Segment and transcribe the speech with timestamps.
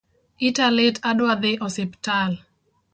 [0.47, 2.31] Ita lit adwa dhi osiptal